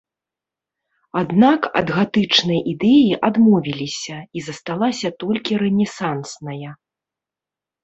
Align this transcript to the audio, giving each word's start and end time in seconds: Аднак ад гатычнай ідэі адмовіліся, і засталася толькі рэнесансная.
Аднак 1.19 1.61
ад 1.81 1.87
гатычнай 1.97 2.59
ідэі 2.73 3.13
адмовіліся, 3.29 4.17
і 4.39 4.45
засталася 4.49 5.07
толькі 5.27 5.63
рэнесансная. 5.67 6.69